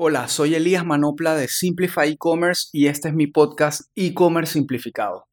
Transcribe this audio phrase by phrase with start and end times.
[0.00, 5.24] Hola, soy Elías Manopla de Simplify E-Commerce y este es mi podcast E-Commerce Simplificado.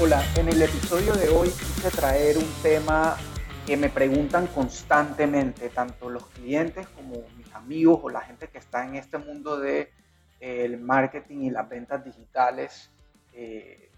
[0.00, 3.18] Hola, en el episodio de hoy quise traer un tema
[3.66, 8.88] que me preguntan constantemente, tanto los clientes como mis amigos o la gente que está
[8.88, 9.92] en este mundo de
[10.42, 12.90] el marketing y las ventas digitales
[13.32, 13.92] eh,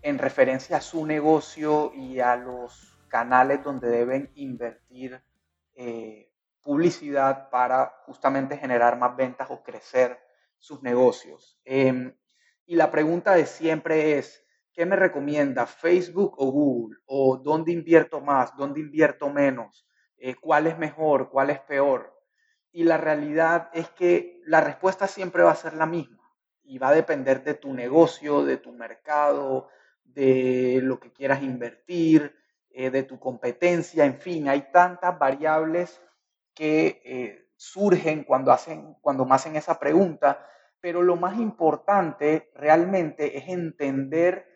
[0.00, 5.20] en referencia a su negocio y a los canales donde deben invertir
[5.74, 10.18] eh, publicidad para justamente generar más ventas o crecer
[10.56, 11.60] sus negocios.
[11.66, 12.14] Em,
[12.64, 14.42] y la pregunta de siempre es,
[14.72, 16.98] ¿qué me recomienda Facebook o Google?
[17.04, 18.56] ¿O dónde invierto más?
[18.56, 19.86] ¿Dónde invierto menos?
[20.16, 21.28] Eh, ¿Cuál es mejor?
[21.28, 22.17] ¿Cuál es peor?
[22.72, 26.18] Y la realidad es que la respuesta siempre va a ser la misma
[26.62, 29.68] y va a depender de tu negocio, de tu mercado,
[30.04, 32.36] de lo que quieras invertir,
[32.70, 36.02] eh, de tu competencia, en fin, hay tantas variables
[36.54, 40.46] que eh, surgen cuando, hacen, cuando me hacen esa pregunta,
[40.80, 44.46] pero lo más importante realmente es entender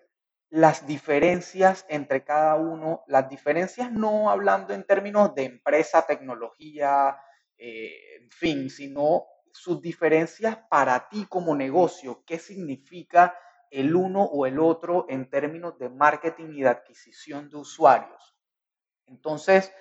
[0.51, 7.17] las diferencias entre cada uno, las diferencias no hablando en términos de empresa, tecnología,
[7.65, 13.39] eh, en fin, sino sus diferencias para ti como negocio, qué significa
[13.71, 18.35] el uno o el otro en términos de marketing y de adquisición de usuarios.
[19.07, 19.73] Entonces,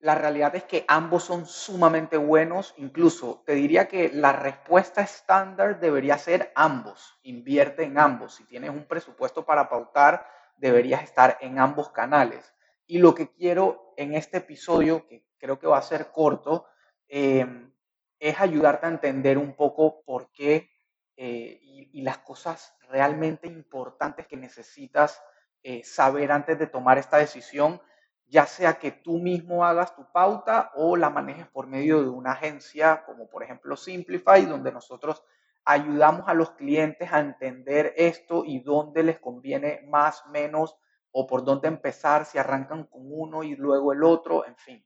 [0.00, 5.78] la realidad es que ambos son sumamente buenos, incluso te diría que la respuesta estándar
[5.78, 8.34] debería ser ambos, invierte en ambos.
[8.34, 12.52] Si tienes un presupuesto para pautar, deberías estar en ambos canales.
[12.84, 16.66] Y lo que quiero en este episodio, que creo que va a ser corto,
[17.08, 17.72] Em,
[18.18, 20.70] es ayudarte a entender un poco por qué
[21.16, 25.22] eh, y, las cosas realmente importantes que necesitas
[25.62, 27.80] eh, saber antes de tomar esta decisión,
[28.26, 32.32] ya sea que tú mismo hagas tu pauta o la manejes por medio de una
[32.32, 35.24] agencia como por ejemplo Simplify, donde nosotros
[35.64, 40.76] ayudamos a los clientes a entender esto y dónde les conviene más, menos
[41.10, 44.84] o por dónde empezar, si arrancan con uno y luego el otro, en fin.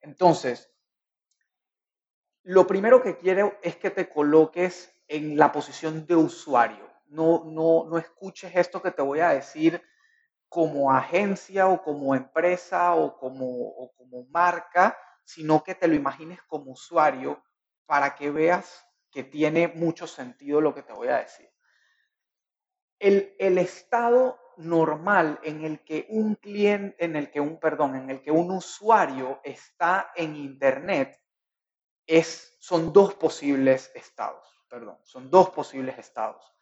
[0.00, 0.70] Entonces,
[2.42, 6.88] lo primero que quiero es que te coloques en la posición de usuario.
[7.08, 9.82] No, no, no escuches esto que te voy a decir
[10.48, 16.72] como agencia o como empresa o como, como marca, sino que te lo imagines como
[16.72, 17.42] usuario
[17.86, 21.48] para que veas que tiene mucho sentido lo que te voy a decir.
[22.98, 28.10] El, el, estado normal en el que un cliente, en el que un, perdón, en
[28.10, 31.19] el que un usuario está en internet
[32.58, 36.52] son dos posibles estados, perdón, son dos posibles estados.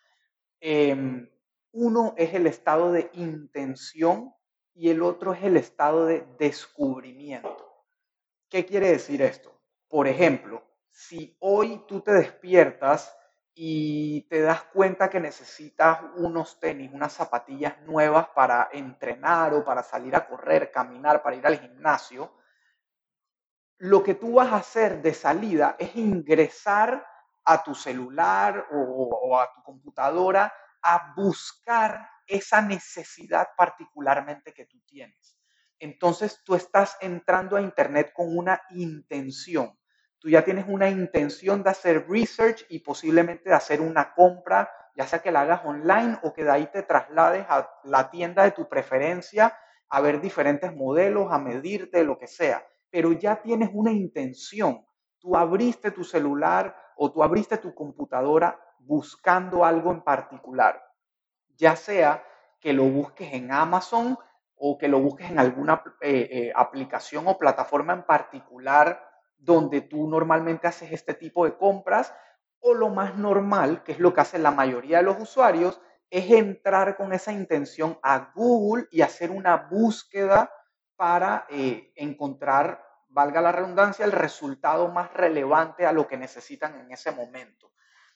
[0.61, 1.29] Em,
[1.73, 4.35] uno es el estado de intención
[4.75, 7.67] y el otro es el estado de descubrimiento.
[8.49, 9.53] ¿Qué quiere decir esto?
[9.89, 13.15] Por ejemplo, si hoy tú te despiertas
[13.55, 19.83] y te das cuenta que necesitas unos tenis, unas zapatillas nuevas para entrenar o para
[19.83, 22.33] salir a correr, caminar, para ir al gimnasio,
[23.79, 27.07] lo que tú vas a hacer de salida es ingresar
[27.45, 30.53] a tu celular o, a tu computadora
[30.83, 35.39] a buscar esa necesidad particularmente que tú tienes.
[35.79, 39.79] Entonces tú estás entrando a Internet con una intención.
[40.19, 45.07] Tú ya tienes una intención de hacer research y posiblemente de hacer una compra, ya
[45.07, 48.51] sea que la hagas online o que de ahí te traslades a la tienda de
[48.51, 49.57] tu preferencia
[49.89, 54.85] a ver diferentes modelos, a medirte, lo que sea pero ya tienes una intención.
[55.19, 60.83] Tú abriste tu celular o tú abriste tu computadora buscando algo en particular,
[61.57, 62.25] ya sea
[62.61, 64.17] que lo busques en Amazon
[64.57, 70.09] o que lo busques en alguna eh, eh, aplicación o plataforma en particular donde tú
[70.09, 72.13] normalmente haces este tipo de compras,
[72.61, 75.81] o lo más normal, que es lo que hace la mayoría de los usuarios,
[76.11, 80.51] es entrar con esa intención a Google y hacer una búsqueda
[80.97, 82.83] para eh, encontrar,
[83.19, 87.73] valga la redundancia, el resultado más relevante a lo que necesitan en ese momento.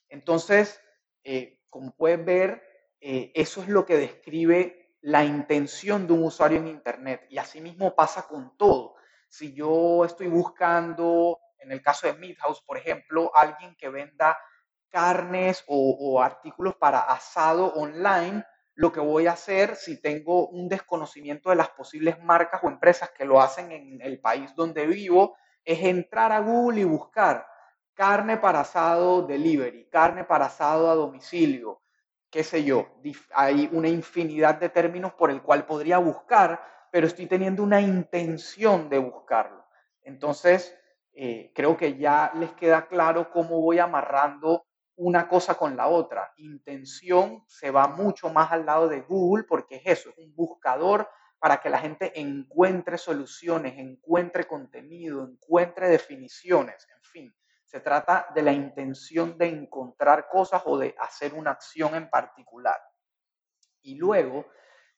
[0.09, 0.81] Entonces,
[1.25, 2.63] eh, como puedes ver,
[3.01, 7.27] eh, eso es lo que describe la intención de un usuario en Internet.
[7.31, 8.95] Y asimismo pasa con todo.
[9.29, 14.39] Si yo estoy buscando, en el caso de Midhouse, por ejemplo, alguien que venda
[14.89, 20.69] carnes o, o artículos para asado online, lo que voy a hacer si tengo un
[20.69, 25.37] desconocimiento de las posibles marcas o empresas que lo hacen en el país donde vivo
[25.65, 27.47] es entrar a Google y buscar
[27.95, 31.83] carne para asado delivery, carne para asado a domicilio,
[32.31, 32.89] qué sé yo,
[33.35, 38.89] hay una infinidad de términos por el cual podría buscar, pero estoy teniendo una intención
[38.89, 39.67] de buscarlo.
[40.03, 40.77] Entonces,
[41.13, 44.67] eh, creo que ya les queda claro cómo voy amarrando
[44.97, 46.33] una cosa con la otra.
[46.37, 51.09] Intención se va mucho más al lado de Google porque es eso, es un buscador
[51.39, 57.37] para que la gente encuentre soluciones, encuentre contenido, encuentre definiciones, en fin.
[57.65, 62.81] Se trata de la intención de encontrar cosas o de hacer una acción en particular.
[63.81, 64.47] Y luego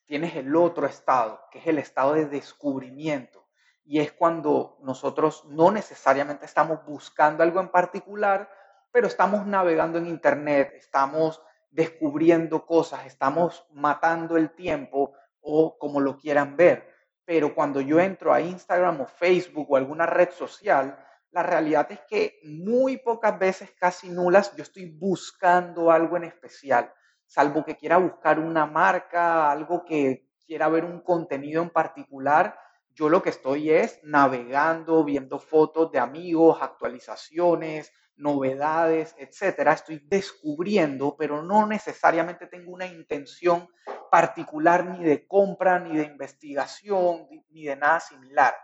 [0.05, 3.47] tienes el otro estado, que es el estado de descubrimiento.
[3.83, 8.49] Y es cuando nosotros no necesariamente estamos buscando algo en particular,
[8.95, 15.11] pero estamos navegando en Internet, estamos descubriendo cosas, estamos matando el tiempo
[15.41, 16.87] o como lo quieran ver.
[17.25, 20.97] Pero cuando yo entro a Instagram o Facebook o alguna red social,
[21.31, 26.89] la realidad es que muy pocas veces, casi nulas, yo estoy buscando algo en especial,
[27.25, 32.57] salvo que quiera buscar una marca, algo que quiera ver un contenido en particular.
[32.91, 41.15] Yo lo que estoy es navegando, viendo fotos de amigos, actualizaciones, novedades, etcétera, estoy descubriendo,
[41.17, 43.67] pero no necesariamente tengo una intención
[44.09, 48.55] particular ni de compra, ni de investigación, ni de nada similar.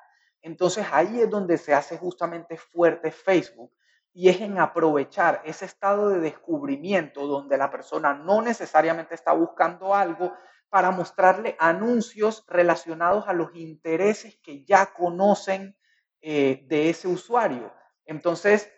[0.42, 3.72] Entonces ahí es donde se hace justamente fuerte Facebook
[4.14, 9.94] y es en aprovechar ese estado de descubrimiento donde la persona no necesariamente está buscando
[9.94, 10.34] algo
[10.70, 15.78] para mostrarle anuncios relacionados a los intereses que ya conocen
[16.22, 17.74] eh, de ese usuario.
[18.06, 18.72] Entonces,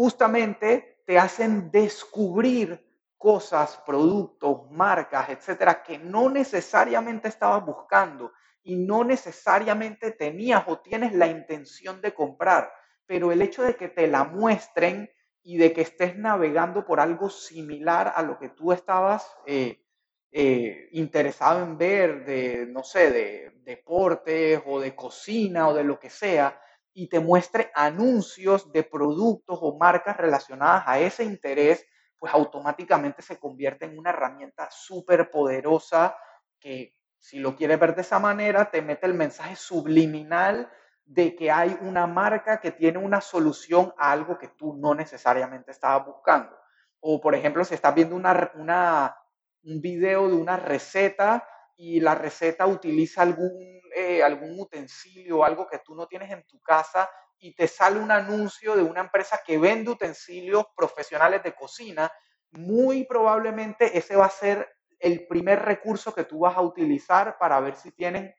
[0.00, 2.82] justamente te hacen descubrir
[3.18, 8.32] cosas, productos, marcas, etcétera, que no necesariamente estabas buscando
[8.62, 12.72] y no necesariamente tenías o tienes la intención de comprar,
[13.04, 15.10] pero el hecho de que te la muestren
[15.42, 19.84] y de que estés navegando por algo similar a lo que tú estabas eh,
[20.32, 26.00] eh, interesado en ver, de, no sé, de deportes o de cocina o de lo
[26.00, 26.58] que sea,
[26.92, 31.86] y te muestre anuncios de productos o marcas relacionadas a ese interés,
[32.18, 36.16] pues automáticamente se convierte en una herramienta súper poderosa
[36.58, 40.70] que si lo quieres ver de esa manera, te mete el mensaje subliminal
[41.04, 45.70] de que hay una marca que tiene una solución a algo que tú no necesariamente
[45.70, 46.56] estabas buscando.
[47.00, 49.16] O, por ejemplo, si estás viendo una, una,
[49.64, 51.46] un video de una receta
[51.76, 56.60] y la receta utiliza algún eh, algún utensilio algo que tú no tienes en tu
[56.60, 62.12] casa y te sale un anuncio de una empresa que vende utensilios profesionales de cocina,
[62.50, 67.58] muy probablemente ese va a ser el primer recurso que tú vas a utilizar para
[67.60, 68.34] ver si tienen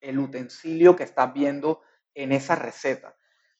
[0.00, 1.82] el utensilio que estás viendo
[2.14, 3.14] en esa receta.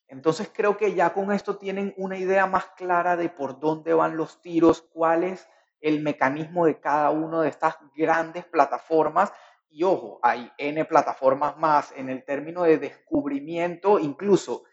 [0.09, 4.17] Entonces creo que ya con esto tienen una idea más clara de por dónde van
[4.17, 5.49] los tiros, cuál es
[5.81, 9.33] el mecanismo de cada una de estas grandes plataformas
[9.71, 14.65] y ojo, hay N plataformas más en el término de descubrimiento, incluso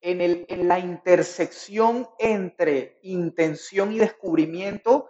[0.00, 5.08] en, el, en la intersección entre intención y descubrimiento,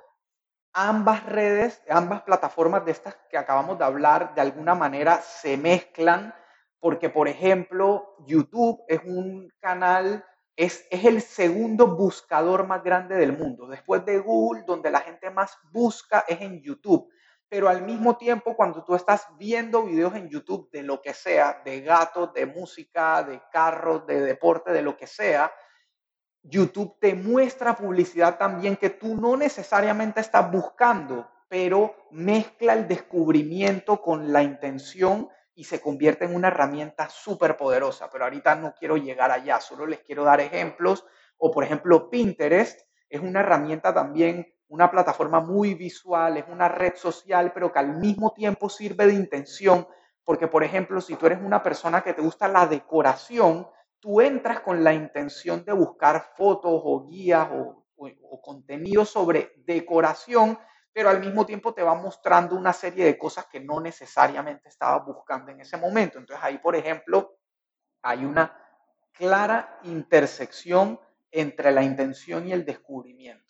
[0.73, 6.35] ambas redes, ambas plataformas de estas que acabamos de hablar, de alguna manera se mezclan,
[6.81, 10.25] porque por ejemplo, YouTube es un canal,
[10.57, 13.67] es, es el segundo buscador más grande del mundo.
[13.67, 17.11] Después de Google, donde la gente más busca es en YouTube
[17.55, 21.63] pero al mismo tiempo cuando tú estás viendo videos en YouTube de lo que sea,
[21.65, 25.53] de gatos, de música, de carros, de deporte, de lo que sea,
[26.43, 34.03] YouTube te muestra publicidad también que tú no necesariamente estás buscando, pero mezcla el descubrimiento
[34.03, 38.11] con la intención y se convierte en una herramienta súper poderosa.
[38.11, 41.07] Pero ahorita no quiero llegar allá, solo les quiero dar ejemplos.
[41.37, 46.95] O por ejemplo, Pinterest es una herramienta también una plataforma muy visual, es una red
[46.97, 49.87] social, pero que al mismo tiempo sirve de intención,
[50.25, 53.69] porque por ejemplo, si tú eres una persona que te gusta la decoración,
[54.01, 57.81] tú entras con la intención de buscar fotos o guías o,
[58.43, 60.59] contenido sobre decoración,
[60.93, 65.07] pero al mismo tiempo te va mostrando una serie de cosas que no necesariamente estabas
[65.07, 66.19] buscando en ese momento.
[66.19, 67.39] Entonces ahí, por ejemplo,
[68.03, 68.55] hay una
[69.13, 73.44] clara intersección entre la intención y el descubrimiento.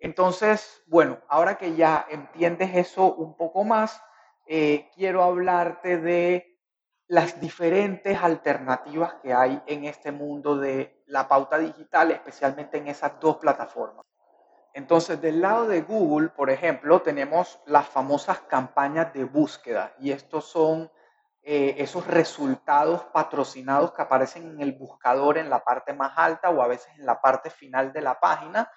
[0.00, 4.02] Entonces, bueno, ahora que ya entiendes eso un poco más,
[4.46, 6.58] eh, quiero hablarte de
[7.06, 13.18] las diferentes alternativas que hay en este mundo de la pauta digital, especialmente en esas
[13.20, 14.04] dos plataformas.
[14.72, 20.44] Entonces, del lado de Google, por ejemplo, tenemos las famosas campañas de búsqueda y estos
[20.44, 20.90] son
[21.42, 26.62] eh, esos resultados patrocinados que aparecen en el buscador en la parte más alta o
[26.62, 28.70] a veces en la parte final de la página.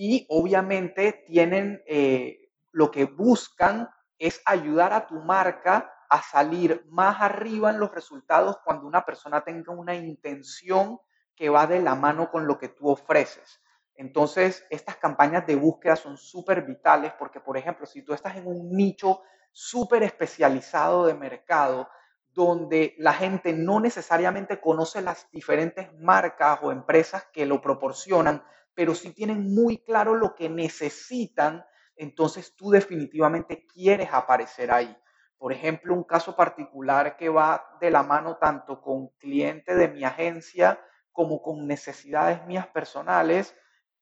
[0.00, 7.20] Y obviamente tienen, eh, lo que buscan es ayudar a tu marca a salir más
[7.20, 11.00] arriba en los resultados cuando una persona tenga una intención
[11.34, 13.60] que va de la mano con lo que tú ofreces.
[13.96, 18.46] Entonces, estas campañas de búsqueda son súper vitales porque, por ejemplo, si tú estás en
[18.46, 21.88] un nicho súper especializado de mercado,
[22.28, 28.44] donde la gente no necesariamente conoce las diferentes marcas o empresas que lo proporcionan,
[28.78, 31.66] pero sí tienen muy claro lo que necesitan,
[31.96, 34.96] entonces tú definitivamente quieres aparecer ahí.
[35.36, 40.04] Por ejemplo, un caso particular que va de la mano tanto con cliente de mi
[40.04, 40.80] agencia
[41.10, 43.52] como con necesidades mías personales.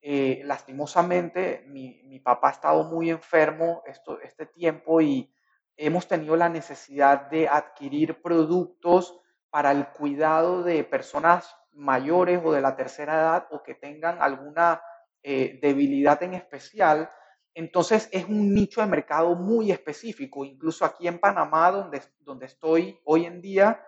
[0.02, 5.34] Eh, lastimosamente, mi, papá ha estado muy enfermo este tiempo y
[5.78, 9.18] hemos tenido la necesidad de adquirir productos
[9.48, 14.82] para el cuidado de personas mayores o de la tercera edad o que tengan alguna
[15.22, 17.10] eh, debilidad en especial.
[17.54, 20.44] Entonces es un nicho de mercado muy específico.
[20.44, 23.80] Incluso aquí en Panamá, donde, donde estoy hoy en día,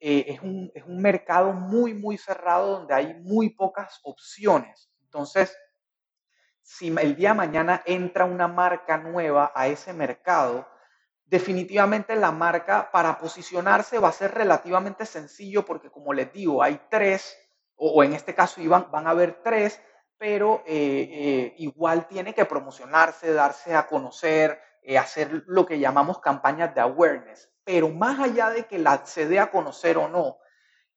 [0.00, 4.90] eh, es, un, es un mercado muy, muy cerrado donde hay muy pocas opciones.
[5.02, 5.54] Entonces,
[6.62, 10.66] si el día de mañana entra una marca nueva a ese mercado,
[11.30, 16.80] definitivamente la marca para posicionarse va a ser relativamente sencillo porque como les digo, hay
[16.90, 17.38] tres,
[17.76, 19.80] o, en este caso iban, van a haber tres,
[20.18, 26.18] pero eh, eh, igual tiene que promocionarse, darse a conocer, eh, hacer lo que llamamos
[26.18, 27.48] campañas de awareness.
[27.62, 30.38] Pero más allá de que la se dé a conocer o no,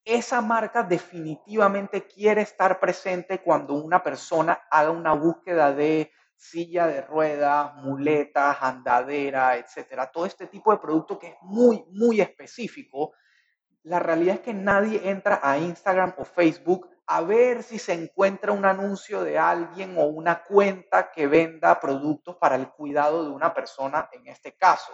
[0.04, 6.12] esa marca definitivamente quiere estar presente cuando una persona haga una búsqueda de
[6.44, 12.20] silla de ruedas, muletas, andadera, etcétera, todo este tipo de producto que es muy, muy
[12.20, 13.14] específico,
[13.84, 18.52] la realidad es que nadie entra a Instagram o Facebook a ver si se encuentra
[18.52, 23.54] un anuncio de alguien o una cuenta que venda productos para el cuidado de una
[23.54, 24.94] persona en este caso.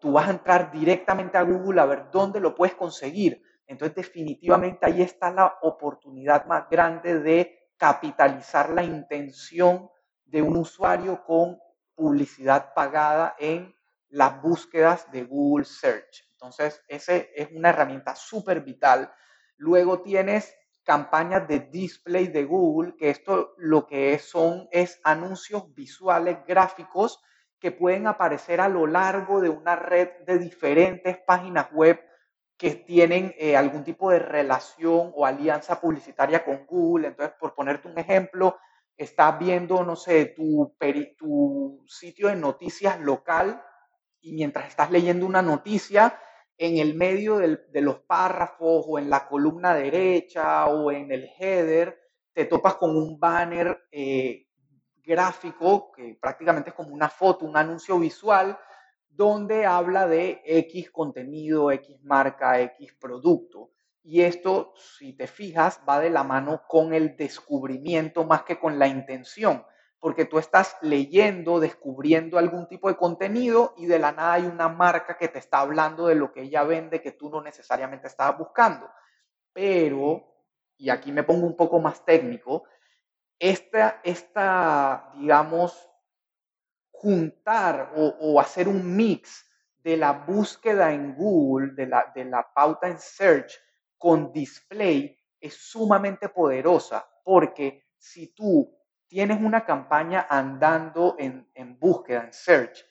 [0.00, 3.42] Tú vas a entrar directamente a Google a ver dónde lo puedes conseguir.
[3.66, 9.90] Entonces, definitivamente ahí está la oportunidad más grande de capitalizar la intención
[10.24, 11.58] de un usuario con
[11.94, 13.74] publicidad pagada en
[14.08, 16.28] las búsquedas de Google Search.
[16.32, 19.12] Entonces, ese es una herramienta súper vital.
[19.56, 20.54] Luego tienes
[20.84, 27.20] campañas de display de Google, que esto lo que son es anuncios visuales gráficos
[27.58, 31.98] que pueden aparecer a lo largo de una red de diferentes páginas web
[32.58, 37.08] que tienen eh, algún tipo de relación o alianza publicitaria con Google.
[37.08, 38.58] Entonces, por ponerte un ejemplo,
[38.96, 40.74] estás viendo, no sé, tu,
[41.18, 43.62] tu sitio de noticias local
[44.20, 46.18] y mientras estás leyendo una noticia,
[46.56, 52.00] en el medio de los párrafos o en la columna derecha o en el header,
[52.32, 54.46] te topas con un banner eh,
[55.02, 58.58] gráfico que prácticamente es como una foto, un anuncio visual,
[59.08, 63.70] donde habla de X contenido, X marca, X producto.
[64.06, 68.78] Y esto, si te fijas, va de la mano con el descubrimiento más que con
[68.78, 69.64] la intención,
[69.98, 74.68] porque tú estás leyendo, descubriendo algún tipo de contenido y de la nada hay una
[74.68, 78.36] marca que te está hablando de lo que ella vende que tú no necesariamente estabas
[78.36, 78.90] buscando.
[79.54, 80.22] Pero,
[80.76, 82.64] y aquí me pongo un poco más técnico,
[83.38, 85.90] esta, esta digamos,
[86.90, 92.52] juntar o, o hacer un mix de la búsqueda en Google, de la, de la
[92.54, 93.58] pauta en search,
[94.04, 98.70] con display es sumamente poderosa porque si tú
[99.06, 102.84] tienes una campaña andando en, en búsqueda, en search,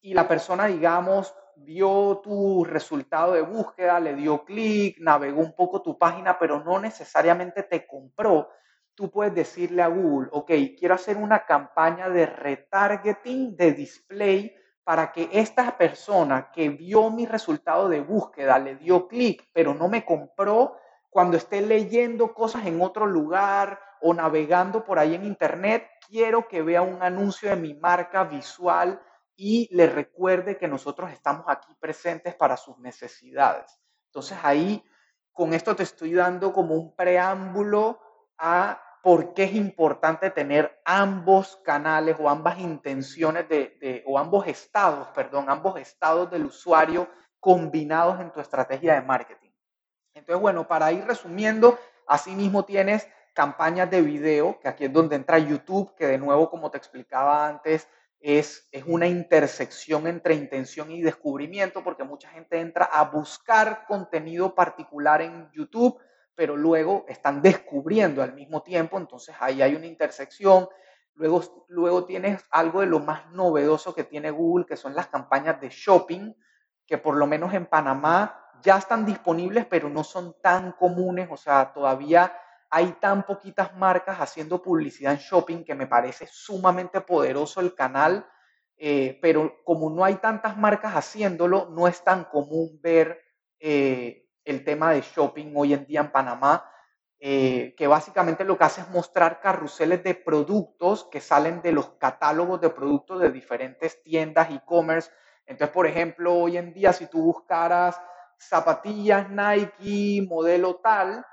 [0.00, 5.82] y la persona, digamos, vio tu resultado de búsqueda, le dio clic, navegó un poco
[5.82, 8.48] tu página, pero no necesariamente te compró,
[8.96, 14.56] tú puedes decirle a Google, ok, quiero hacer una campaña de retargeting de display
[14.86, 19.88] para que esta persona que vio mi resultado de búsqueda, le dio clic, pero no
[19.88, 20.76] me compró,
[21.10, 26.62] cuando esté leyendo cosas en otro lugar o navegando por ahí en internet, quiero que
[26.62, 29.02] vea un anuncio de mi marca visual
[29.34, 33.80] y le recuerde que nosotros estamos aquí presentes para sus necesidades.
[34.04, 34.84] Entonces ahí,
[35.32, 37.98] con esto te estoy dando como un preámbulo
[38.38, 45.06] a por qué es importante tener ambos canales o ambas intenciones de, o ambos estados,
[45.14, 47.08] perdón, ambos estados del usuario
[47.38, 49.52] combinados en tu estrategia de marketing.
[50.12, 55.38] Entonces, bueno, para ir resumiendo, asimismo tienes campañas de video, que aquí es donde entra
[55.38, 61.00] YouTube, que de nuevo, como te explicaba antes, es, es una intersección entre intención y
[61.00, 65.96] descubrimiento, porque mucha gente entra a buscar contenido particular en YouTube,
[66.36, 70.68] pero luego están descubriendo al mismo tiempo, entonces ahí hay una intersección.
[71.14, 75.58] Luego, luego tienes algo de lo más novedoso que tiene Google, que son las campañas
[75.60, 76.34] de shopping,
[76.86, 81.36] que por lo menos en Panamá ya están disponibles, pero no son tan comunes, o
[81.36, 82.32] sea, todavía
[82.70, 88.28] hay tan poquitas marcas haciendo publicidad en shopping que me parece sumamente poderoso el canal,
[88.76, 93.22] eh, pero como no hay tantas marcas haciéndolo, no es tan común ver
[93.58, 96.70] eh, el tema de shopping hoy en día en Panamá,
[97.18, 101.90] eh, que básicamente lo que hace es mostrar carruseles de productos que salen de los
[101.98, 105.10] catálogos de productos de diferentes tiendas e-commerce.
[105.46, 108.00] Entonces, por ejemplo, hoy en día si tú buscaras
[108.38, 111.24] zapatillas Nike modelo tal,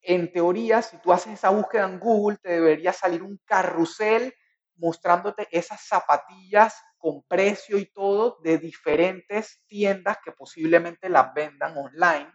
[0.00, 4.34] en teoría, si tú haces esa búsqueda en Google, te debería salir un carrusel
[4.76, 12.32] mostrándote esas zapatillas con precio y todo de diferentes tiendas que posiblemente las vendan online.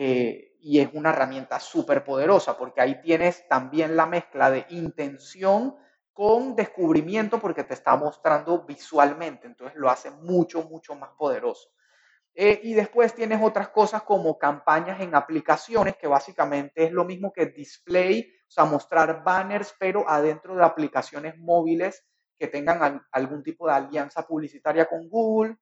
[0.00, 5.74] Eh, y es una herramienta súper poderosa porque ahí tienes también la mezcla de intención
[6.12, 11.70] con descubrimiento porque te está mostrando visualmente, entonces lo hace mucho, mucho más poderoso.
[12.32, 17.32] Eh, y después tienes otras cosas como campañas en aplicaciones, que básicamente es lo mismo
[17.32, 22.04] que display, o sea, mostrar banners, pero adentro de aplicaciones móviles
[22.38, 25.56] que tengan algún tipo de alianza publicitaria con Google.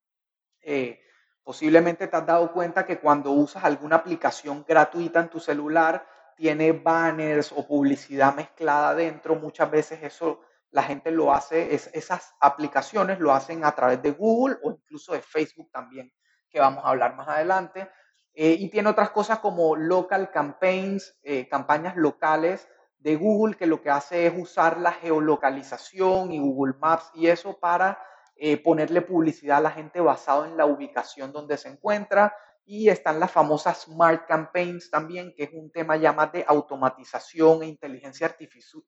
[0.60, 1.00] Eh,
[1.46, 6.72] posiblemente te has dado cuenta que cuando usas alguna aplicación gratuita en tu celular, tiene
[6.72, 9.36] banners o publicidad mezclada dentro.
[9.36, 10.40] Muchas veces eso
[10.72, 15.12] la gente lo hace, es, esas aplicaciones lo hacen a través de Google o incluso
[15.12, 16.12] de Facebook también
[16.50, 17.88] que vamos a hablar más adelante.
[18.34, 23.80] Eh, y tiene otras cosas como local campaigns, eh, campañas locales de Google, que lo
[23.80, 28.00] que hace es usar la geolocalización y Google Maps y eso para
[28.36, 32.34] eh, ponerle publicidad a la gente basado en la ubicación donde se encuentra.
[32.64, 37.62] Y están las famosas Smart Campaigns también, que es un tema ya más de automatización
[37.62, 38.34] e inteligencia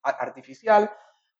[0.02, 0.90] artificial,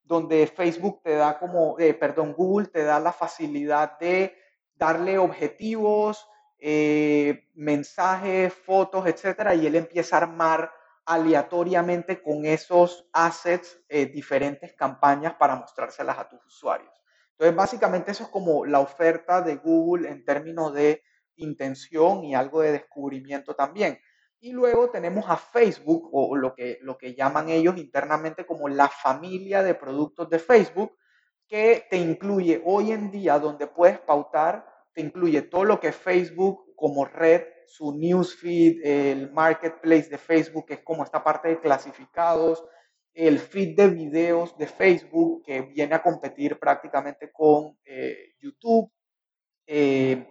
[0.05, 4.37] donde Facebook te da como, perdón, Google te da la facilidad de
[4.77, 6.29] darle objetivos,
[6.61, 10.73] eh, mensajes, fotos, etcétera, y él empieza a armar
[11.05, 16.93] aleatoriamente con esos assets eh, diferentes campañas para mostrárselas a tus usuarios.
[17.39, 21.05] Entonces, básicamente eso es como la oferta de Google en términos de
[21.37, 24.01] intención y algo de descubrimiento también.
[24.41, 28.89] Y luego tenemos a Facebook, o lo que, lo que llaman ellos internamente como la
[28.89, 30.97] familia de productos de Facebook,
[31.47, 36.75] que te incluye hoy en día donde puedes pautar, te incluye todo lo que Facebook
[36.75, 42.65] como red, su newsfeed, el marketplace de Facebook, que es como esta parte de clasificados,
[43.27, 48.93] el feed de videos de Facebook, que viene a competir prácticamente con eh, YouTube.
[49.67, 50.25] Eh,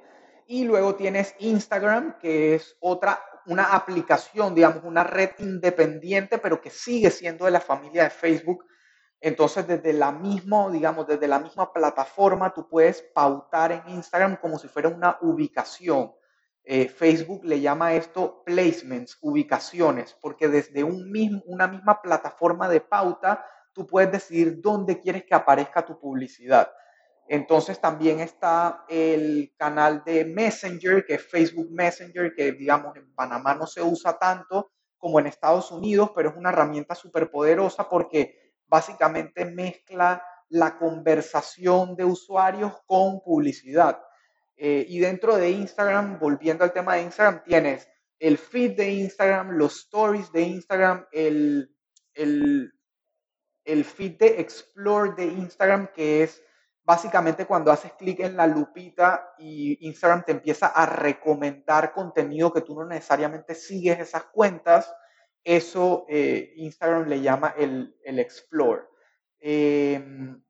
[0.47, 6.69] y luego tienes Instagram, que es otra, una aplicación, digamos, una red independiente, pero que
[6.69, 8.63] sigue siendo de la familia de Facebook,
[9.19, 14.59] entonces, desde la misma, digamos, desde la misma plataforma, tú puedes pautar en Instagram como
[14.59, 16.13] si fuera una ubicación.
[16.69, 22.81] Eh, Facebook le llama esto placements, ubicaciones, porque desde un mismo, una misma plataforma de
[22.81, 26.69] pauta, tú puedes decidir dónde quieres que aparezca tu publicidad.
[27.25, 33.55] Entonces también está el canal de Messenger, que es Facebook Messenger, que digamos en Panamá
[33.55, 38.55] no se usa tanto como en Estados Unidos, pero es una herramienta súper poderosa porque
[38.67, 44.01] básicamente mezcla la conversación de usuarios con publicidad.
[44.57, 47.87] Eh, y dentro de Instagram, volviendo al tema de Instagram, tienes
[48.19, 51.75] el feed de Instagram, los stories de Instagram, el,
[52.13, 52.73] el,
[53.63, 56.41] el feed de Explore de Instagram, que es
[56.83, 62.61] básicamente cuando haces clic en la lupita y Instagram te empieza a recomendar contenido que
[62.61, 64.91] tú no necesariamente sigues esas cuentas
[65.47, 68.83] eso eh, Instagram le llama el, el Explore.
[69.39, 70.43] Em,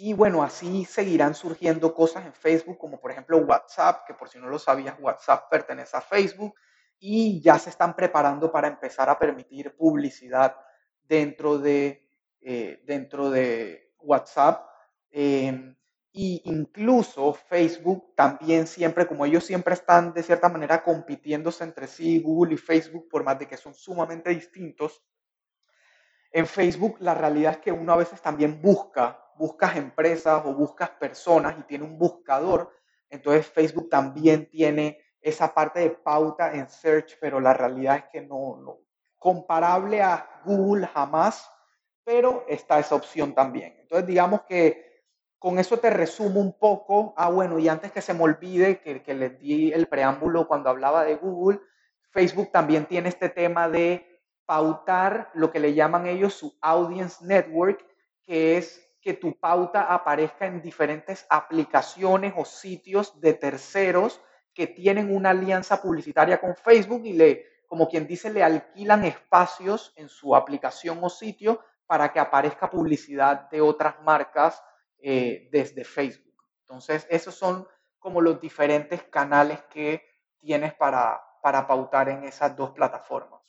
[0.00, 4.38] y bueno, así seguirán surgiendo cosas en Facebook, como por ejemplo WhatsApp, que por si
[4.38, 6.54] no lo sabías, WhatsApp pertenece a Facebook
[7.00, 10.54] y ya se están preparando para empezar a permitir publicidad
[11.02, 12.08] dentro de,
[12.40, 14.68] eh, dentro de WhatsApp.
[15.10, 15.74] Em,
[16.12, 22.20] y incluso Facebook también siempre, como ellos siempre están de cierta manera compitiéndose entre sí,
[22.20, 25.02] Google y Facebook, por más de que son sumamente distintos,
[26.30, 30.90] en Facebook la realidad es que uno a veces también busca, buscas empresas o buscas
[30.90, 32.70] personas y tiene un buscador,
[33.08, 38.20] entonces Facebook también tiene esa parte de pauta en search, pero la realidad es que
[38.20, 38.80] no, no
[39.18, 41.50] comparable a Google jamás,
[42.04, 43.76] pero está esa opción también.
[43.80, 44.88] Entonces digamos que
[45.38, 47.14] con eso te resumo un poco.
[47.16, 50.70] Ah, bueno, y antes que se me olvide que, que les di el preámbulo cuando
[50.70, 51.60] hablaba de Google,
[52.10, 54.04] Facebook también tiene este tema de
[54.46, 57.84] pautar lo que le llaman ellos su audience network,
[58.22, 64.20] que es que tu pauta aparezca en diferentes aplicaciones o sitios de terceros
[64.52, 69.92] que tienen una alianza publicitaria con Facebook y le, como quien dice, le alquilan espacios
[69.96, 74.62] en su aplicación o sitio para que aparezca publicidad de otras marcas
[74.98, 76.34] eh, desde Facebook.
[76.62, 77.66] Entonces, esos son
[77.98, 80.02] como los diferentes canales que
[80.38, 83.42] tienes para, para pautar en esas dos plataformas.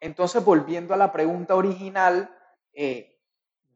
[0.00, 2.30] Entonces, volviendo a la pregunta original,
[2.72, 3.15] eh,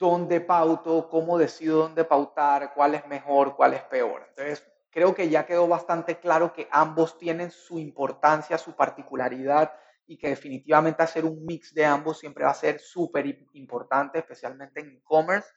[0.00, 1.08] ¿dónde pauto?
[1.10, 2.72] ¿Cómo decido dónde pautar?
[2.74, 3.54] ¿Cuál es mejor?
[3.54, 4.24] ¿Cuál es peor?
[4.30, 9.72] Entonces, creo que ya quedó bastante claro que ambos tienen su importancia, su particularidad
[10.06, 14.80] y que definitivamente hacer un mix de ambos siempre va a ser súper importante, especialmente
[14.80, 15.48] en e-commerce.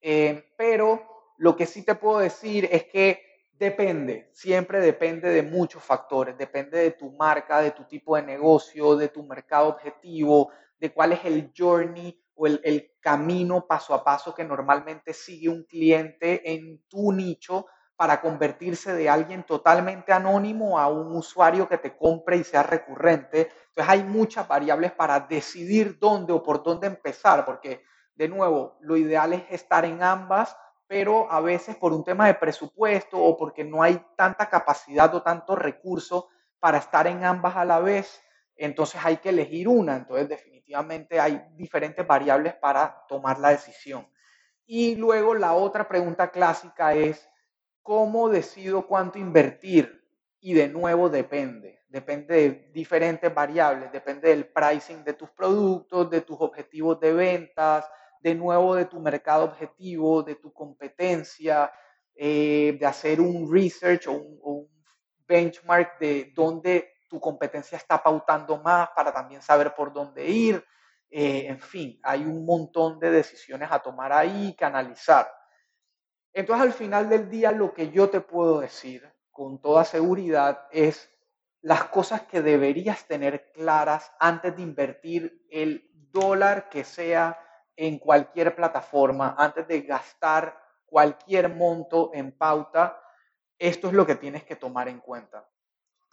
[0.00, 5.84] Eh, pero lo que sí te puedo decir es que depende, siempre depende de muchos
[5.84, 10.92] factores, depende de tu marca, de tu tipo de negocio, de tu mercado objetivo, de
[10.92, 15.64] cuál es el journey o el, el camino paso a paso que normalmente sigue un
[15.64, 17.66] cliente en tu nicho
[17.96, 23.52] para convertirse de alguien totalmente anónimo a un usuario que te compre y sea recurrente.
[23.68, 27.82] Entonces hay muchas variables para decidir dónde o por dónde empezar, porque
[28.14, 32.34] de nuevo, lo ideal es estar en ambas, pero a veces por un tema de
[32.34, 36.28] presupuesto o porque no hay tanta capacidad o tanto recurso
[36.60, 38.22] para estar en ambas a la vez,
[38.56, 39.96] entonces hay que elegir una.
[39.96, 44.06] Entonces definitivamente hay diferentes variables para tomar la decisión.
[44.66, 47.28] Y luego la otra pregunta clásica es,
[47.82, 50.02] ¿cómo decido cuánto invertir?
[50.40, 56.20] Y de nuevo depende, depende de diferentes variables, depende del pricing de tus productos, de
[56.20, 57.86] tus objetivos de ventas,
[58.20, 61.70] de nuevo de tu mercado objetivo, de tu competencia,
[62.14, 64.74] eh, de hacer un research o un,
[65.26, 70.64] benchmark de dónde tu competencia está pautando más para también saber por dónde ir.
[71.10, 75.30] Eh, en fin, hay un montón de decisiones a tomar ahí que analizar.
[76.32, 81.10] Entonces, al final del día, lo que yo te puedo decir con toda seguridad es
[81.60, 87.38] las cosas que deberías tener claras antes de invertir el dólar que sea
[87.76, 93.00] en cualquier plataforma, antes de gastar cualquier monto en pauta,
[93.58, 95.48] esto es lo que tienes que tomar en cuenta.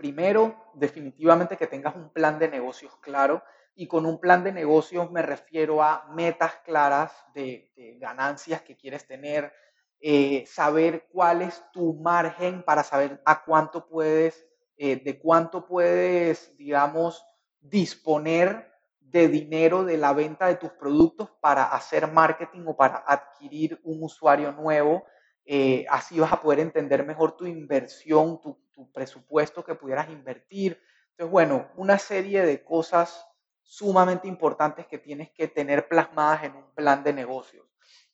[0.01, 3.43] Primero, definitivamente que tengas un plan de negocios claro
[3.75, 9.05] y con un plan de negocios me refiero a metas claras de, ganancias que quieres
[9.05, 9.53] tener,
[9.99, 14.43] eh, saber cuál es tu margen para saber a cuánto puedes,
[14.75, 17.23] eh, de cuánto puedes, digamos,
[17.59, 23.79] disponer de dinero de la venta de tus productos para hacer marketing o para adquirir
[23.83, 25.05] un usuario nuevo.
[25.45, 28.59] Eh, así vas a poder entender mejor tu inversión, tu,
[28.93, 30.81] presupuesto que pudieras invertir.
[31.11, 33.27] Entonces, bueno, una serie de cosas
[33.61, 37.67] sumamente importantes que tienes que tener plasmadas en un plan de negocios.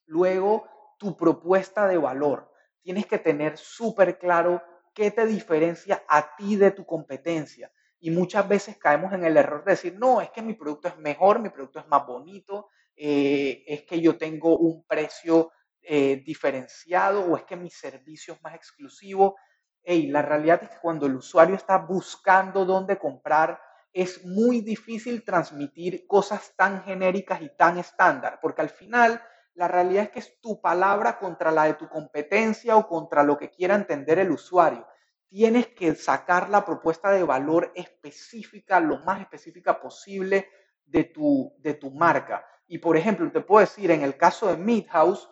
[0.06, 2.52] Luego, tu propuesta de valor.
[2.82, 4.62] Tienes que tener súper claro
[4.94, 7.72] qué te diferencia a ti de tu competencia.
[8.00, 10.98] Y muchas veces caemos en el error de decir, no, es que mi producto es
[10.98, 15.52] mejor, mi producto es más bonito, eh, es que yo tengo un precio
[15.88, 19.38] eh, diferenciado o es que mi servicio es más exclusivo.
[19.84, 23.60] Y la realidad es que cuando el usuario está buscando dónde comprar,
[23.94, 29.22] es muy difícil transmitir cosas tan genéricas y tan estándar, porque al final
[29.54, 33.38] la realidad es que es tu palabra contra la de tu competencia o contra lo
[33.38, 34.86] que quiera entender el usuario
[35.28, 40.50] tienes que sacar la propuesta de valor específica, lo más específica posible
[40.86, 42.46] de tu, de tu marca.
[42.68, 45.30] Y por ejemplo, te puedo decir, en el caso de Meat House,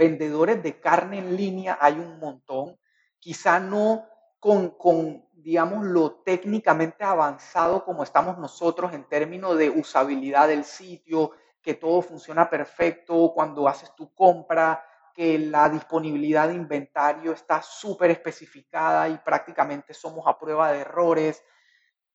[0.00, 2.78] vendedores de carne en línea hay un montón,
[3.18, 4.06] quizá no
[4.38, 11.32] con, con, digamos, lo técnicamente avanzado como estamos nosotros en términos de usabilidad del sitio,
[11.60, 14.82] que todo funciona perfecto cuando haces tu compra,
[15.14, 21.44] que la disponibilidad de inventario está súper especificada y prácticamente somos a prueba de errores.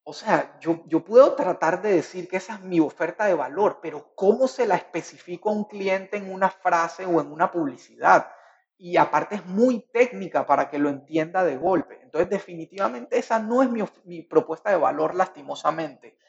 [0.08, 3.80] O sea, yo, yo puedo tratar de decir que esa es mi oferta de valor,
[3.82, 8.32] pero ¿cómo se la especifico a un cliente en una frase o en una publicidad?
[8.78, 12.00] Y aparte es muy técnica para que lo entienda de golpe.
[12.04, 16.20] Entonces, definitivamente esa no es mi, mi propuesta de valor, lastimosamente.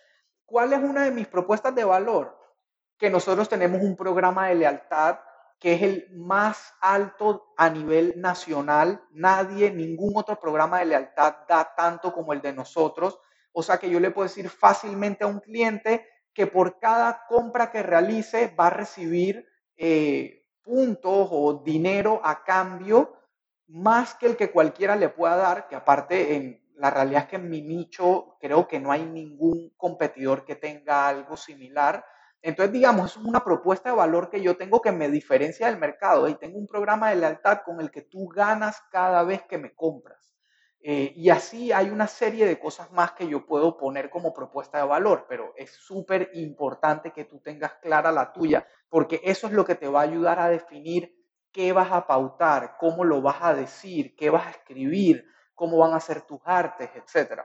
[0.46, 2.34] ¿Cuál es una de mis propuestas de valor?
[2.96, 5.18] Que nosotros tenemos un programa de lealtad
[5.58, 9.02] que es el más alto a nivel nacional.
[9.10, 13.20] Nadie, ningún otro programa de lealtad da tanto como el de nosotros.
[13.58, 17.70] O sea que yo le puedo decir fácilmente a un cliente que por cada compra
[17.70, 23.16] que realice va a recibir, eh, puntos o dinero a cambio
[23.68, 27.36] más que el que cualquiera le pueda dar, que aparte en la realidad es que
[27.36, 32.04] en mi nicho creo que no hay ningún competidor que tenga algo similar.
[32.42, 36.28] Entonces, digamos, es una propuesta de valor que yo tengo que me diferencia del mercado
[36.28, 39.74] y tengo un programa de lealtad con el que tú ganas cada vez que me
[39.74, 40.36] compras.
[40.80, 44.78] Eh, y así hay una serie de cosas más que yo puedo poner como propuesta
[44.78, 49.52] de valor, pero es súper importante que tú tengas clara la tuya, porque eso es
[49.52, 51.12] lo que te va a ayudar a definir
[51.50, 55.94] qué vas a pautar, cómo lo vas a decir, qué vas a escribir, cómo van
[55.94, 57.40] a ser tus artes, etc.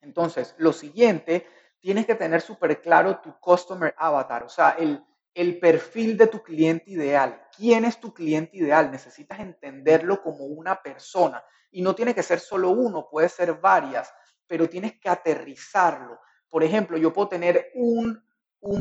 [0.00, 1.46] Entonces, lo siguiente,
[1.80, 5.04] tienes que tener súper claro tu customer avatar, o sea, el,
[5.34, 7.42] el perfil de tu cliente ideal.
[7.56, 8.90] ¿Quién es tu cliente ideal?
[8.90, 14.12] Necesitas entenderlo como una persona y no tiene que ser solo uno, puede ser varias,
[14.46, 16.18] pero tienes que aterrizarlo.
[16.48, 18.22] Por ejemplo, yo puedo tener un,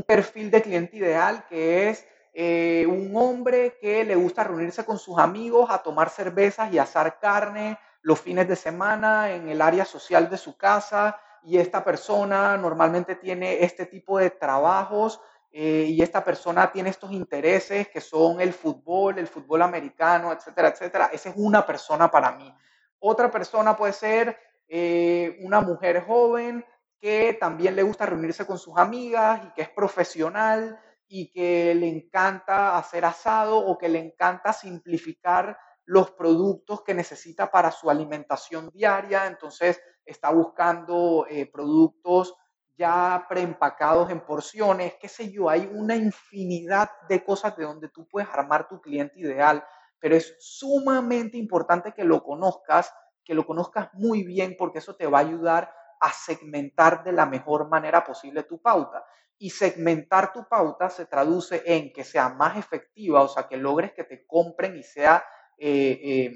[0.06, 5.18] perfil de cliente ideal que es eh, un hombre que le gusta reunirse con sus
[5.18, 10.30] amigos a tomar cervezas y asar carne los fines de semana en el área social
[10.30, 16.24] de su casa y esta persona normalmente tiene este tipo de trabajos eh, y esta
[16.24, 21.10] persona tiene estos intereses que son el fútbol, el fútbol americano, etcétera, etcétera.
[21.12, 22.54] Esa es una persona para mí.
[23.00, 26.64] Otra persona puede ser eh, una mujer joven
[27.00, 31.88] que también le gusta reunirse con sus amigas y que es profesional y que le
[31.88, 38.70] encanta hacer asado o que le encanta simplificar los productos que necesita para su alimentación
[38.72, 39.26] diaria.
[39.26, 42.36] Entonces está buscando eh, productos
[42.80, 48.08] ya preempacados en porciones, qué sé yo, hay una infinidad de cosas de donde tú
[48.08, 49.62] puedes armar tu cliente ideal,
[50.00, 52.94] pero es sumamente importante que lo conozcas,
[53.26, 57.26] que lo conozcas muy bien, porque eso te va a ayudar a segmentar de la
[57.26, 59.04] mejor manera posible tu pauta.
[59.38, 63.92] Y segmentar tu pauta se traduce en que sea más efectiva, o sea, que logres
[63.92, 65.26] que te compren y sea
[65.58, 66.32] eh, eh,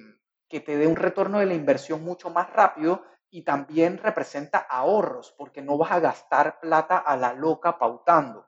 [0.49, 3.01] que te dé un retorno de la inversión mucho más rápido
[3.33, 8.47] y también representa ahorros, porque no vas a gastar plata a la loca pautando.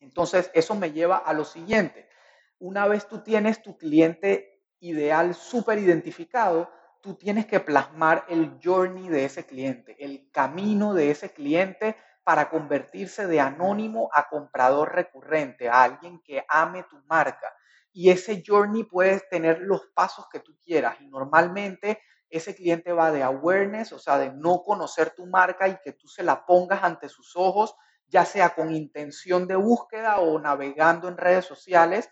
[0.00, 2.08] Entonces, eso me lleva a lo siguiente.
[2.58, 6.70] Una vez tú tienes tu cliente ideal súper identificado,
[7.02, 12.48] tú tienes que plasmar el journey de ese cliente, el camino de ese cliente para
[12.48, 17.54] convertirse de anónimo a comprador recurrente, a alguien que ame tu marca.
[17.92, 22.00] Y ese journey puedes tener los pasos que tú quieras y normalmente
[22.36, 26.08] ese cliente va de awareness, o sea, de no conocer tu marca y que tú
[26.08, 27.74] se la pongas ante sus ojos,
[28.08, 32.10] ya sea con intención de búsqueda o navegando en redes sociales.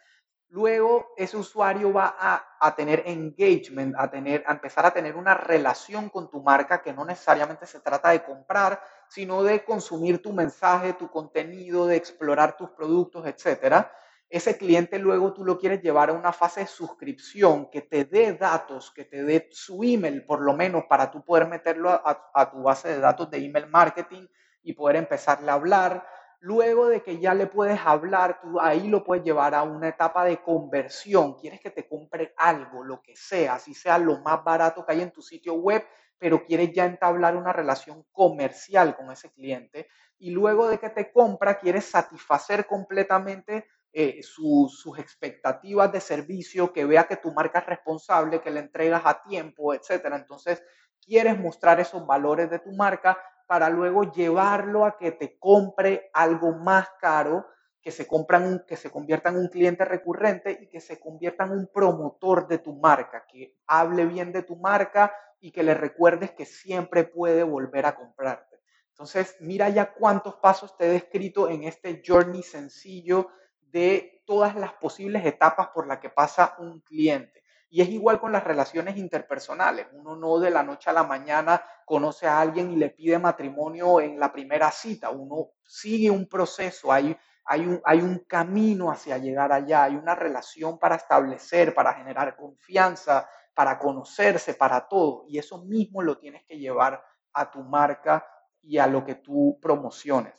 [0.49, 6.11] Luego ese usuario va a, tener engagement, a, tener, a empezar a tener una relación
[6.11, 10.93] con tu marca que no necesariamente se trata de comprar, sino de consumir tu mensaje,
[10.93, 13.91] tu contenido, de explorar tus productos, etcétera
[14.33, 18.33] ese cliente luego tú lo quieres llevar a una fase de suscripción que te dé
[18.33, 22.63] datos, que te dé su email por lo menos para tú poder meterlo a, tu
[22.63, 24.27] base de datos de email marketing
[24.63, 26.09] y poder empezarle a hablar.
[26.41, 30.25] Luego de que ya le puedes hablar, tú ahí lo puedes llevar a una etapa
[30.25, 31.35] de conversión.
[31.35, 35.03] Quieres que te compre algo, lo que sea, si sea lo más barato que hay
[35.03, 39.89] en tu sitio web, pero quieres ya entablar una relación comercial con ese cliente.
[40.19, 46.87] Y luego de que te compra, quieres satisfacer completamente eh, sus expectativas de servicio, que
[46.87, 50.17] vea que tu marca es responsable, que le entregas a tiempo, etcétera.
[50.17, 50.63] Entonces,
[51.05, 56.53] quieres mostrar esos valores de tu marca para luego llevarlo a que te compre algo
[56.53, 57.47] más caro,
[57.83, 61.51] que se, compran, que se convierta en un cliente recurrente y que se convierta en
[61.51, 66.31] un promotor de tu marca, que hable bien de tu marca y que le recuerdes
[66.31, 68.61] que siempre puede volver a comprarte.
[68.89, 73.29] Entonces, mira ya cuántos pasos te he descrito en este journey sencillo
[73.73, 77.43] de todas las posibles etapas por las que pasa un cliente.
[77.71, 79.87] Y es igual con las relaciones interpersonales.
[79.93, 83.99] Uno no de la noche a la mañana conoce a alguien y le pide matrimonio
[83.99, 85.09] en la primera cita.
[85.09, 90.15] Uno sigue un proceso, hay, hay, un, hay un camino hacia llegar allá, hay una
[90.15, 95.25] relación para establecer, para generar confianza, para conocerse, para todo.
[95.27, 98.27] Y eso mismo lo tienes que llevar a tu marca
[98.61, 100.35] y a lo que tú promociones.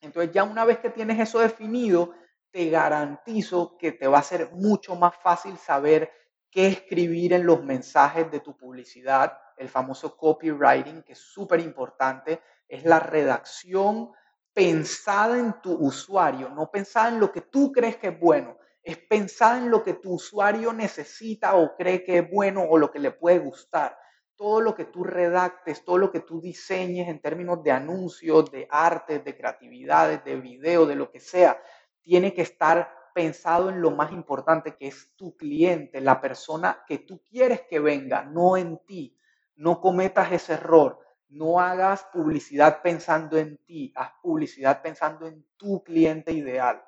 [0.00, 2.12] Entonces ya una vez que tienes eso definido,
[2.52, 6.12] te garantizo que te va a ser mucho más fácil saber
[6.50, 12.42] qué escribir en los mensajes de tu publicidad, el famoso copywriting, que es súper importante,
[12.68, 14.12] es la redacción
[14.52, 18.98] pensada en tu usuario, no pensada en lo que tú crees que es bueno, es
[18.98, 22.98] pensada en lo que tu usuario necesita o cree que es bueno o lo que
[22.98, 23.96] le puede gustar.
[24.34, 28.66] Todo lo que tú redactes, todo lo que tú diseñes en términos de anuncios, de
[28.68, 31.62] arte, de creatividades, de video, de lo que sea,
[32.02, 36.98] tiene que estar pensado en lo más importante que es tu cliente, la persona que
[36.98, 39.16] tú quieres que venga, no en ti.
[39.56, 40.98] No cometas ese error.
[41.28, 46.82] No hagas publicidad pensando en ti, haz publicidad pensando en tu cliente ideal.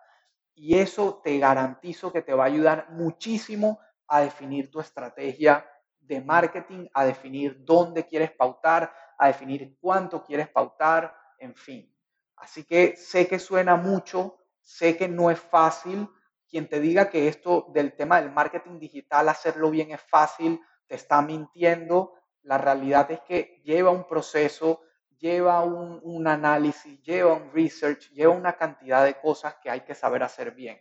[0.54, 5.66] Y eso te garantizo que te va a ayudar muchísimo a definir tu estrategia
[5.98, 11.90] de marketing, a definir dónde quieres pautar, a definir cuánto quieres pautar, en fin.
[12.36, 16.08] Así que sé que suena mucho, sé que no es fácil.
[16.48, 20.96] Quien te diga que esto del tema del marketing digital, hacerlo bien es fácil, te
[20.96, 22.14] está mintiendo.
[22.42, 24.82] La realidad es que lleva un proceso,
[25.18, 30.22] lleva un, análisis, lleva un research, lleva una cantidad de cosas que hay que saber
[30.22, 30.78] hacer bien.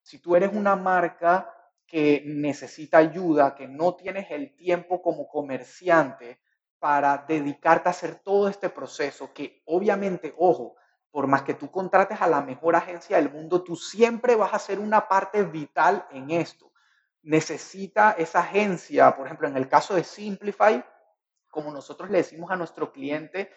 [0.00, 1.54] Si tú eres una marca
[1.86, 6.40] que necesita ayuda, que no tienes el tiempo como comerciante
[6.78, 10.76] para dedicarte a hacer todo este proceso, que obviamente, ojo,
[11.10, 14.58] por más que tú contrates a la mejor agencia del mundo, tú siempre vas a
[14.58, 16.72] ser una parte vital en esto.
[17.22, 20.84] Necesita esa agencia, por ejemplo, en el caso de Simplify,
[21.50, 23.50] como nosotros le decimos a nuestro cliente,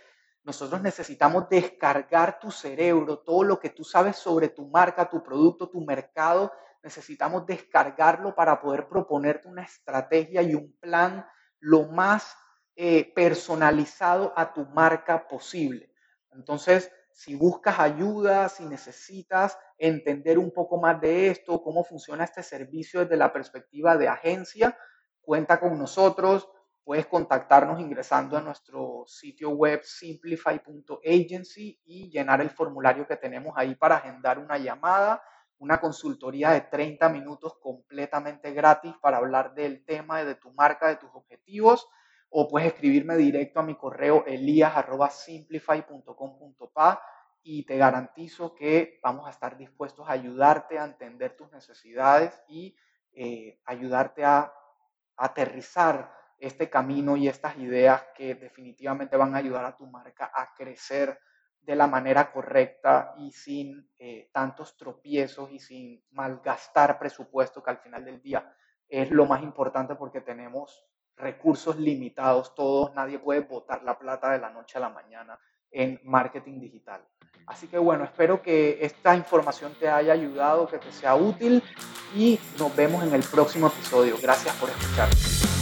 [0.44, 5.70] nosotros necesitamos descargar tu cerebro, todo lo que tú sabes sobre tu marca, tu producto,
[5.70, 11.28] tu mercado, necesitamos descargarlo para poder proponerte una estrategia y un plan
[11.60, 12.36] lo más
[12.76, 15.94] eh, personalizado a tu marca posible.
[16.32, 22.42] Entonces, si buscas ayuda, si necesitas entender un poco más de esto, cómo funciona este
[22.42, 24.76] servicio desde la perspectiva de agencia,
[25.22, 26.50] cuenta con nosotros.
[26.84, 33.76] Puedes contactarnos ingresando a nuestro sitio web simplify.agency y llenar el formulario que tenemos ahí
[33.76, 35.22] para agendar una llamada
[35.60, 40.96] una consultoría de 30 minutos completamente gratis para hablar del tema, de tu marca, de
[40.96, 41.88] tus objetivos,
[42.32, 47.04] o puedes escribirme directo a mi correo elias.simplify.com.pa
[47.44, 52.74] y te garantizo que vamos a estar dispuestos a ayudarte a entender tus necesidades y
[53.12, 54.54] eh, ayudarte a
[55.18, 60.54] aterrizar este camino y estas ideas que definitivamente van a ayudar a tu marca a
[60.56, 61.20] crecer
[61.60, 67.80] de la manera correcta y sin eh, tantos tropiezos y sin malgastar presupuesto que al
[67.80, 68.56] final del día
[68.88, 74.40] es lo más importante porque tenemos recursos limitados todos, nadie puede botar la plata de
[74.40, 77.02] la noche a la mañana en marketing digital.
[77.48, 81.64] Así que bueno, espero que esta información te haya ayudado, que te sea útil
[82.16, 84.16] y nos vemos en el próximo episodio.
[84.22, 85.61] Gracias por escuchar.